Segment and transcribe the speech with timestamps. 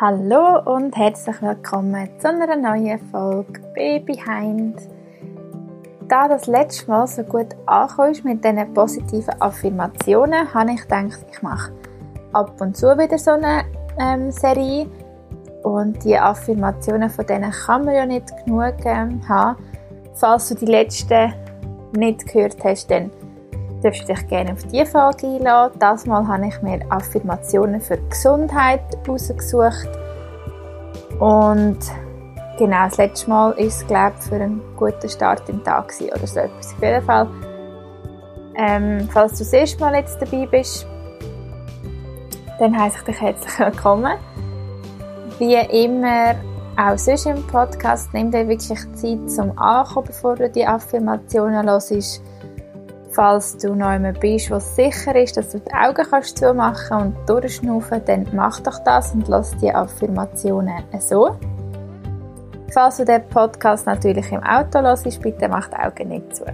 [0.00, 4.74] Hallo und herzlich willkommen zu einer neuen Folge Baby Behind.
[6.08, 11.26] Da das letzte Mal so gut angekommen ist mit diesen positiven Affirmationen, habe ich gedacht,
[11.30, 11.70] ich mache
[12.32, 13.66] ab und zu wieder so eine
[13.98, 14.86] ähm, Serie.
[15.64, 19.62] Und die Affirmationen von denen kann man ja nicht genug ähm, haben.
[20.14, 21.34] Falls du die letzten
[21.94, 23.10] nicht gehört hast, dann
[23.82, 25.78] darfst du dich gerne auf diese Folge einladen.
[25.78, 29.88] Das Mal habe ich mir Affirmationen für Gesundheit rausgesucht.
[31.18, 31.78] Und
[32.58, 36.12] genau, das letzte Mal ist es, glaube ich, für einen guten Start im Tag gewesen,
[36.14, 36.74] oder so etwas.
[36.74, 37.28] Auf jeden Fall,
[38.56, 40.86] ähm, falls du das erste Mal jetzt dabei bist,
[42.58, 44.12] dann heiße ich dich herzlich willkommen.
[45.38, 46.34] Wie immer,
[46.76, 52.22] auch sonst im Podcast, nimm dir wirklich Zeit zum Ankommen, bevor du die Affirmationen hörst
[53.12, 57.28] Falls du noch einmal bist, es sicher ist, dass du die Augen kannst zumachen und
[57.28, 61.36] durchschnaufen, dann mach doch das und lass die Affirmationen so.
[62.72, 66.44] Falls du den Podcast natürlich im Auto hörst, bitte mach die Augen nicht zu.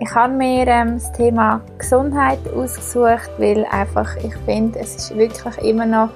[0.00, 5.58] Ich habe mir ähm, das Thema Gesundheit ausgesucht, weil einfach ich finde, es ist wirklich
[5.58, 6.08] immer noch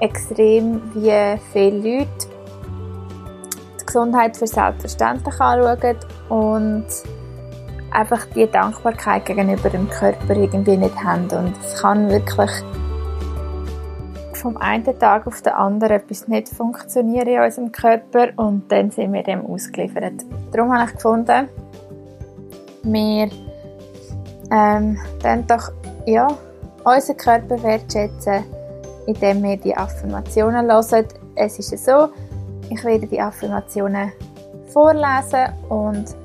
[0.00, 2.26] extrem, wie viele Leute
[3.80, 5.96] die Gesundheit für selbstverständlich anschauen
[6.28, 6.86] und
[7.92, 11.28] einfach die Dankbarkeit gegenüber dem Körper irgendwie nicht haben.
[11.30, 12.50] Und es kann wirklich
[14.34, 19.12] vom einen Tag auf den anderen etwas nicht funktionieren in unserem Körper und dann sind
[19.12, 20.24] wir dem ausgeliefert.
[20.50, 21.48] Darum habe ich gefunden,
[22.82, 23.30] wir
[24.50, 25.70] ähm, dann doch
[26.06, 26.26] ja,
[26.84, 28.44] unseren Körper wertschätzen,
[29.06, 31.06] indem wir die Affirmationen hören.
[31.36, 32.08] Es ist so,
[32.68, 34.12] ich werde die Affirmationen
[34.72, 36.16] vorlesen und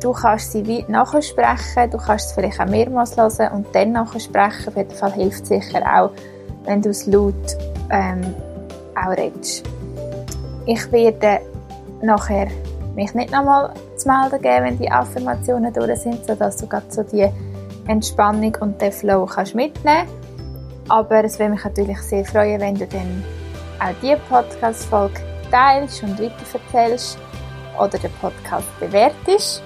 [0.00, 4.68] Du kannst sie wie nachsprechen, du kannst es vielleicht auch mehrmals hören und dann nachsprechen.
[4.68, 6.10] Auf jeden Fall hilft es sicher auch,
[6.64, 7.34] wenn du es laut
[7.90, 8.34] ähm,
[8.96, 9.64] auch redest.
[10.64, 11.40] Ich werde
[12.00, 12.48] nachher
[12.94, 17.02] mich nicht nochmal zu melden geben, wenn die Affirmationen durch sind, sodass du gerade so
[17.02, 17.28] die
[17.86, 20.08] Entspannung und den Flow kannst mitnehmen
[20.88, 23.22] Aber es würde mich natürlich sehr freuen, wenn du dann
[23.80, 27.18] auch diese Podcast-Folge teilst und weiterverzählst
[27.78, 29.62] oder den Podcast bewertest.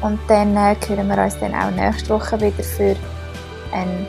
[0.00, 2.94] Und dann äh, hören wir uns dann auch nächste Woche wieder für
[3.72, 4.06] eine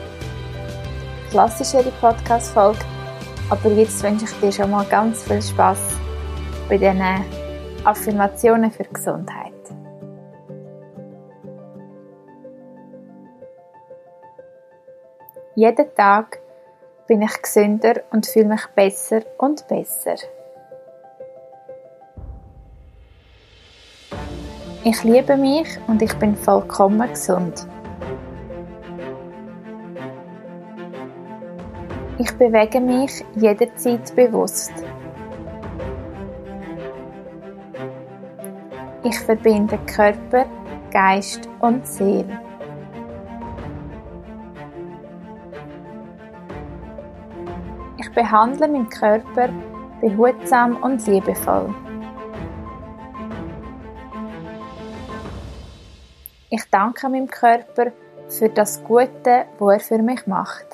[1.30, 2.78] klassischere Podcast-Folge.
[3.50, 5.78] Aber jetzt wünsche ich dir schon mal ganz viel Spaß
[6.68, 7.02] bei diesen
[7.84, 9.50] Affirmationen für Gesundheit.
[15.56, 16.38] Jeden Tag
[17.08, 20.14] bin ich gesünder und fühle mich besser und besser.
[24.82, 27.66] Ich liebe mich und ich bin vollkommen gesund.
[32.16, 34.72] Ich bewege mich jederzeit bewusst.
[39.04, 40.46] Ich verbinde Körper,
[40.90, 42.40] Geist und Seele.
[47.98, 49.50] Ich behandle meinen Körper
[50.00, 51.74] behutsam und liebevoll.
[56.60, 57.90] Ich danke meinem Körper
[58.28, 60.66] für das Gute, was er für mich macht.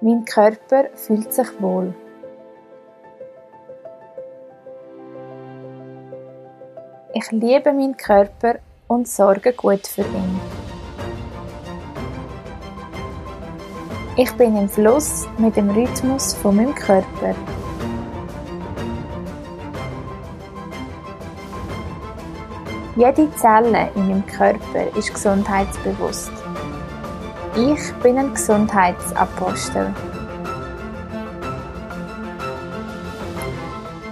[0.00, 1.92] Mein Körper fühlt sich wohl.
[7.12, 10.40] Ich liebe meinen Körper und sorge gut für ihn.
[14.16, 17.34] Ich bin im Fluss mit dem Rhythmus von meinem Körper.
[22.96, 26.32] Jede Zelle in meinem Körper ist gesundheitsbewusst.
[27.54, 29.94] Ich bin ein Gesundheitsapostel.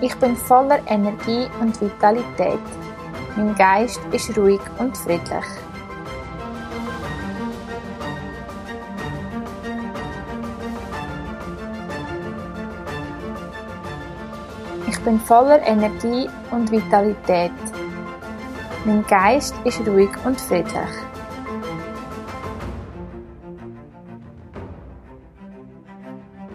[0.00, 2.61] Ich bin voller Energie und Vitalität.
[3.37, 5.44] Mein Geist ist ruhig und friedlich.
[14.87, 17.52] Ich bin voller Energie und Vitalität.
[18.84, 20.72] Mein Geist ist ruhig und friedlich.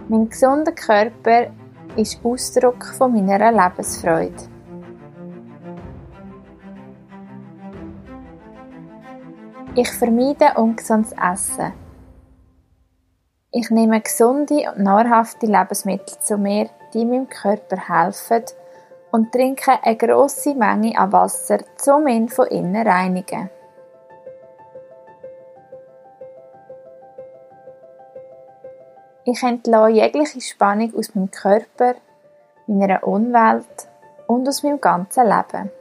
[0.08, 1.48] Mein gesunder Körper
[1.96, 4.34] ist Ausdruck von meiner Lebensfreude.
[9.76, 11.74] Ich vermeide ungesundes Essen.
[13.52, 18.44] Ich nehme gesunde und nahrhafte Lebensmittel zu mir, die meinem Körper helfen,
[19.14, 23.52] und trinke eine grosse Menge an Wasser, um ihn von innen reinigen.
[29.24, 31.94] Ich entlasse jegliche Spannung aus meinem Körper,
[32.66, 33.88] meiner Umwelt
[34.26, 35.72] und aus meinem ganzen Leben.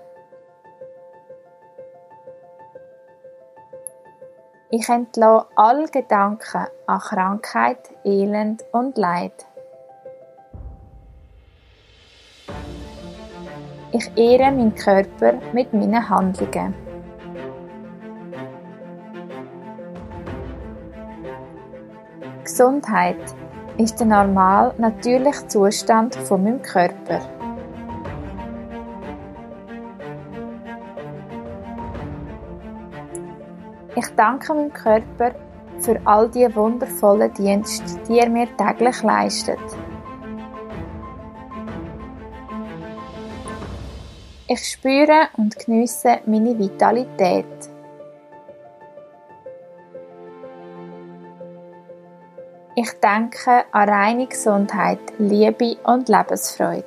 [4.71, 9.47] Ich entlasse alle Gedanken an Krankheit, Elend und Leid.
[13.95, 16.75] Ich ehre meinen Körper mit meinen Handlungen.
[22.43, 23.19] Gesundheit
[23.77, 27.21] ist der normal natürliche Zustand von meinem Körper.
[33.95, 35.33] Ich danke meinem Körper
[35.81, 39.61] für all die wundervollen Dienste, die er mir täglich leistet.
[44.55, 47.47] Ich spüre und geniesse meine Vitalität.
[52.77, 56.85] Ich denke an reine Gesundheit, Liebe und Lebensfreude.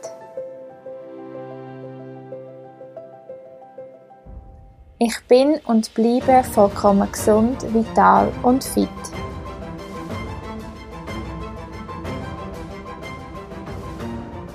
[5.00, 8.90] Ich bin und bleibe vollkommen gesund, vital und fit.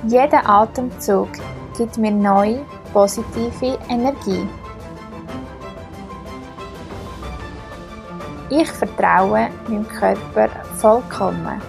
[0.06, 1.30] Jeder Atemzug
[1.76, 4.48] gibt mir neue, positive Energie.
[8.48, 11.60] Ich vertraue meinem Körper vollkommen.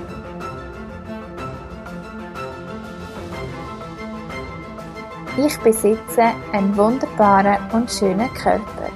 [5.37, 8.89] Ich besitze einen wunderbaren und schönen Körper.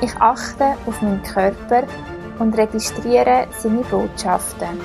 [0.00, 1.84] Ich achte auf meinen Körper
[2.40, 4.80] und registriere seine Botschaften.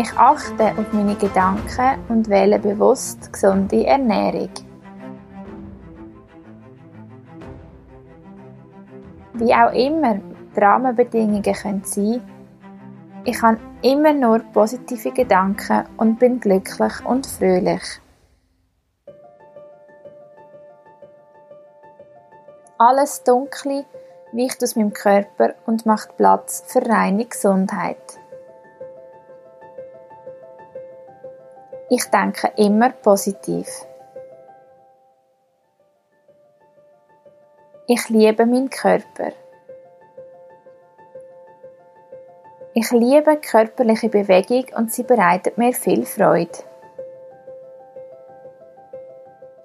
[0.00, 4.48] Ich achte auf meine Gedanken und wähle bewusst gesunde Ernährung.
[9.34, 12.22] Wie auch immer die Rahmenbedingungen können sein
[13.26, 18.00] ich habe immer nur positive Gedanken und bin glücklich und fröhlich.
[22.78, 23.84] Alles Dunkle
[24.32, 28.19] weicht aus meinem Körper und macht Platz für reine Gesundheit.
[31.92, 33.66] Ich denke immer positiv.
[37.88, 39.32] Ich liebe meinen Körper.
[42.74, 46.56] Ich liebe körperliche Bewegung und sie bereitet mir viel Freude.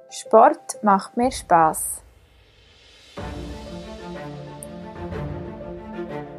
[0.09, 2.01] Sport macht mir Spaß.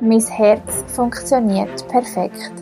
[0.01, 2.53] Mein Herz funktioniert perfekt.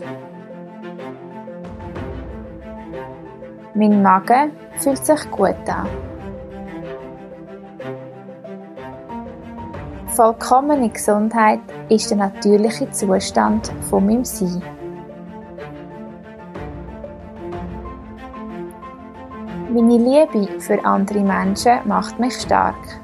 [3.77, 5.85] Mein Magen fühlt sich gut an.
[10.07, 14.63] Vollkommene Gesundheit ist der natürliche Zustand von meinem Sein.
[19.73, 23.01] Meine Liebe für andere Menschen macht mich stark.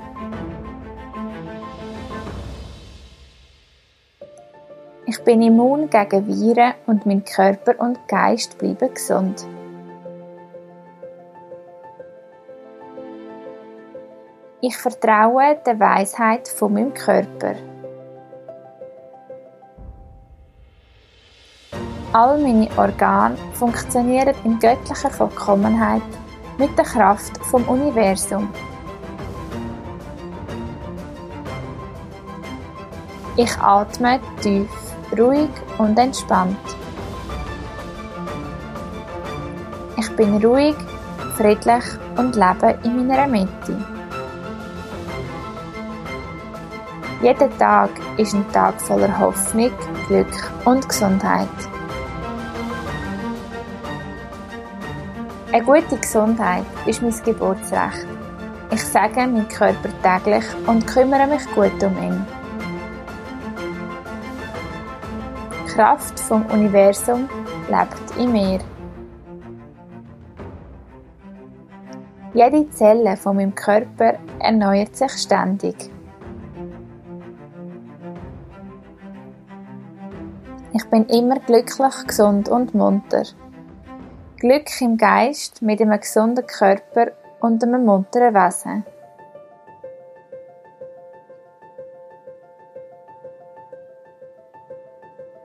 [5.05, 9.45] Ich bin immun gegen Viren und mein Körper und Geist bleiben gesund.
[14.63, 17.55] Ich vertraue der Weisheit von meinem Körper.
[22.13, 26.03] All meine Organe funktionieren in göttlicher Vollkommenheit
[26.59, 28.53] mit der Kraft vom Universum.
[33.37, 34.69] Ich atme tief,
[35.17, 35.49] ruhig
[35.79, 36.59] und entspannt.
[39.97, 40.75] Ich bin ruhig,
[41.35, 44.00] friedlich und lebe in meiner Mitte.
[47.21, 49.69] Jeder Tag ist ein Tag voller Hoffnung,
[50.07, 51.47] Glück und Gesundheit.
[55.53, 58.07] Eine gute Gesundheit ist mein Geburtsrecht.
[58.71, 62.25] Ich sage meinen Körper täglich und kümmere mich gut um ihn.
[65.53, 67.29] Die Kraft vom Universum
[67.69, 68.59] lebt in mir.
[72.33, 75.91] Jede Zelle von meinem Körper erneuert sich ständig.
[80.81, 83.23] Ich bin immer glücklich, gesund und munter.
[84.39, 88.83] Glück im Geist mit einem gesunden Körper und einem munteren Wesen.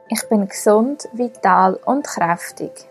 [0.09, 2.89] Ich bin gesund, vital und kräftig.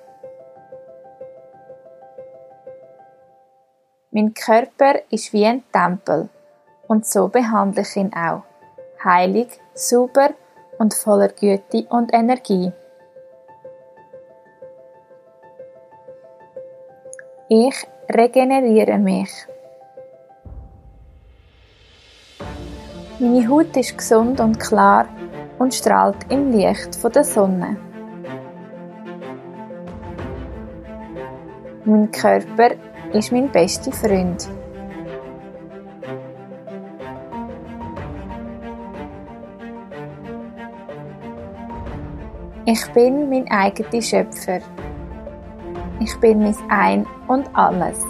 [4.12, 6.30] Mein Körper ist wie ein Tempel
[6.88, 8.44] und so behandle ich ihn auch.
[9.04, 10.30] Heilig, sauber
[10.78, 12.72] und voller Güte und Energie.
[17.50, 19.30] Ich regeneriere mich.
[23.20, 25.08] Meine Haut ist gesund und klar
[25.60, 27.78] und strahlt im Licht der Sonne.
[31.86, 32.72] Mein Körper
[33.14, 34.50] ist mein bester Freund.
[42.68, 44.60] Ich bin mein eigener Schöpfer.
[46.00, 48.04] Ich bin mein Ein und Alles.